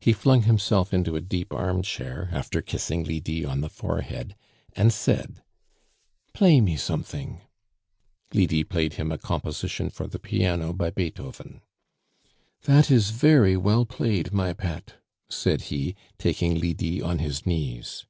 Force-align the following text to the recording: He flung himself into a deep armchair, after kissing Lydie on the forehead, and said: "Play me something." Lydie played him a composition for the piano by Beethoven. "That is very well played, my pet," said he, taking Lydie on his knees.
He 0.00 0.12
flung 0.12 0.42
himself 0.42 0.92
into 0.92 1.14
a 1.14 1.20
deep 1.20 1.52
armchair, 1.54 2.30
after 2.32 2.60
kissing 2.60 3.04
Lydie 3.04 3.44
on 3.44 3.60
the 3.60 3.68
forehead, 3.68 4.34
and 4.72 4.92
said: 4.92 5.44
"Play 6.34 6.60
me 6.60 6.76
something." 6.76 7.40
Lydie 8.34 8.64
played 8.64 8.94
him 8.94 9.12
a 9.12 9.18
composition 9.18 9.88
for 9.88 10.08
the 10.08 10.18
piano 10.18 10.72
by 10.72 10.90
Beethoven. 10.90 11.60
"That 12.62 12.90
is 12.90 13.10
very 13.10 13.56
well 13.56 13.84
played, 13.86 14.32
my 14.32 14.52
pet," 14.52 14.94
said 15.28 15.60
he, 15.70 15.94
taking 16.18 16.58
Lydie 16.58 17.00
on 17.00 17.20
his 17.20 17.46
knees. 17.46 18.06